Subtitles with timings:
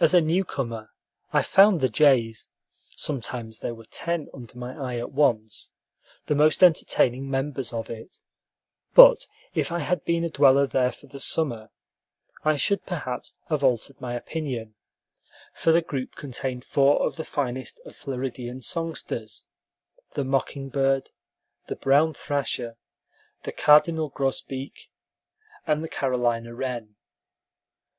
[0.00, 0.90] As a new comer,
[1.30, 2.48] I found the jays
[2.96, 5.74] (sometimes there were ten under my eye at once)
[6.24, 8.20] the most entertaining members of it,
[8.94, 11.68] but if I had been a dweller there for the summer,
[12.42, 14.74] I should perhaps have altered my opinion;
[15.52, 19.44] for the group contained four of the finest of Floridian songsters,
[20.14, 21.10] the mocking bird,
[21.66, 22.78] the brown thrasher,
[23.42, 24.90] the cardinal grosbeak,
[25.66, 26.94] and the Carolina wren.